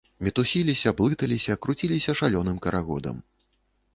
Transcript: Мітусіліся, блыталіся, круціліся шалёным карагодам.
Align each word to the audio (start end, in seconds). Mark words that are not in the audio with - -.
Мітусіліся, 0.27 0.93
блыталіся, 1.01 1.57
круціліся 1.65 2.17
шалёным 2.21 2.57
карагодам. 2.67 3.23